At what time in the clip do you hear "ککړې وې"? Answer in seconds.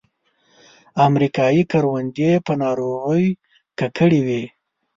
3.79-4.43